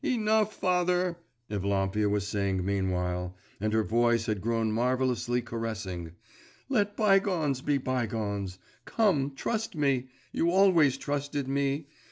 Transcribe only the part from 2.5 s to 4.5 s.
meanwhile, and her voice had